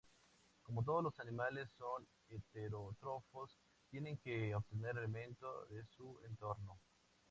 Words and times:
Como 0.63 0.81
todos 0.83 1.03
los 1.03 1.19
animales 1.19 1.69
son 1.77 2.07
heterótrofos, 2.27 3.55
tienen 3.91 4.17
que 4.17 4.55
obtener 4.55 4.97
alimento 4.97 5.67
de 5.67 5.85
su 5.95 6.19
entorno. 6.27 6.79